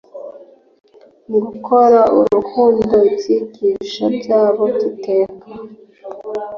Mugukora 1.29 2.01
urukundo 2.19 2.95
ibyigisho 3.09 4.03
byabo 4.17 4.63
byiteka 4.75 5.47